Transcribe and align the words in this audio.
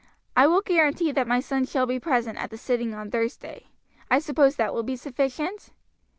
I 0.35 0.47
will 0.47 0.61
guarantee 0.61 1.11
that 1.11 1.27
my 1.27 1.39
son 1.39 1.63
shall 1.63 1.85
be 1.85 1.99
present 1.99 2.39
at 2.39 2.49
the 2.49 2.57
sitting 2.57 2.95
on 2.95 3.11
Thursday, 3.11 3.67
I 4.09 4.17
suppose 4.17 4.55
that 4.55 4.73
will 4.73 4.81
be 4.81 4.95
sufficient?" 4.95 5.69